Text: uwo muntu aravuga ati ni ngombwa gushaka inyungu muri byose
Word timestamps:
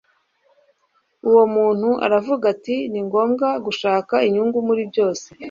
uwo 1.29 1.43
muntu 1.55 1.89
aravuga 2.05 2.43
ati 2.53 2.77
ni 2.91 3.01
ngombwa 3.07 3.47
gushaka 3.65 4.15
inyungu 4.27 4.57
muri 4.67 4.81
byose 4.91 5.27